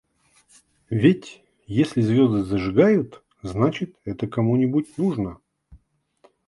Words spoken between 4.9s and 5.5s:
нужно?